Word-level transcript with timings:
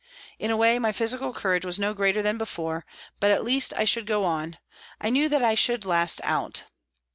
In 0.39 0.49
a 0.49 0.57
way 0.57 0.79
my 0.79 0.91
physical 0.91 1.31
courage 1.31 1.63
was 1.63 1.77
no 1.77 1.93
greater 1.93 2.23
than 2.23 2.39
before, 2.39 2.87
but 3.19 3.29
at 3.29 3.43
least 3.43 3.71
I 3.77 3.85
should 3.85 4.07
go 4.07 4.23
on; 4.23 4.57
I 4.99 5.11
knew 5.11 5.29
that 5.29 5.43
I 5.43 5.53
should 5.53 5.85
last 5.85 6.19
out. 6.23 6.63